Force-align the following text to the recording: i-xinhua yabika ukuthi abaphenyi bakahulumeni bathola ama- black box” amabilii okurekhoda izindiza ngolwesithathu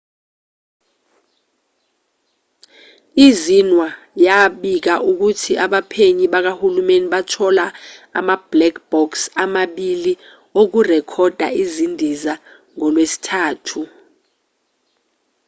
i-xinhua 3.27 3.89
yabika 4.25 4.93
ukuthi 5.09 5.51
abaphenyi 5.65 6.25
bakahulumeni 6.33 7.07
bathola 7.13 7.65
ama- 8.17 8.41
black 8.51 8.75
box” 8.91 9.11
amabilii 9.43 10.19
okurekhoda 10.61 11.47
izindiza 11.63 12.33
ngolwesithathu 12.75 13.81